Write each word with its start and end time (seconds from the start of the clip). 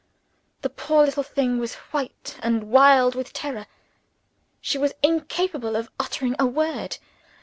The 0.63 0.71
poor 0.71 1.05
little 1.05 1.21
thing 1.21 1.59
was 1.59 1.75
white 1.93 2.35
and 2.41 2.71
wild 2.71 3.13
with 3.13 3.33
terror. 3.33 3.67
She 4.59 4.79
was 4.79 4.93
incapable 5.03 5.75
of 5.75 5.91
uttering 5.99 6.33
a 6.39 6.45
word. 6.47 6.97